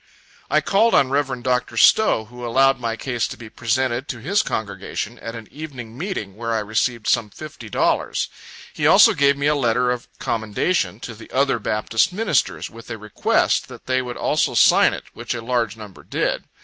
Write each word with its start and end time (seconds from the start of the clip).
I 0.49 0.61
called 0.61 0.95
on 0.95 1.11
Rev. 1.11 1.43
Dr. 1.43 1.77
Stow, 1.77 2.25
who 2.25 2.43
allowed 2.43 2.79
my 2.79 2.95
case 2.95 3.27
to 3.27 3.37
be 3.37 3.51
presented 3.51 4.07
to 4.07 4.17
his 4.19 4.41
congregation, 4.41 5.19
at 5.19 5.35
an 5.35 5.47
evening 5.51 5.95
meeting, 5.95 6.35
where 6.35 6.55
I 6.55 6.59
received 6.59 7.05
some 7.05 7.29
fifty 7.29 7.69
dollars. 7.69 8.27
He 8.73 8.87
also 8.87 9.13
gave 9.13 9.37
me 9.37 9.45
a 9.45 9.53
letter 9.53 9.91
of 9.91 10.07
commendation 10.17 10.99
to 11.01 11.13
the 11.13 11.29
other 11.29 11.59
Baptist 11.59 12.11
ministers, 12.11 12.67
with 12.67 12.89
a 12.89 12.97
request 12.97 13.67
that 13.67 13.85
they 13.85 14.01
would 14.01 14.17
also 14.17 14.55
sign 14.55 14.95
it, 14.95 15.03
which 15.13 15.35
a 15.35 15.41
large 15.43 15.77
number 15.77 16.01
did. 16.01 16.45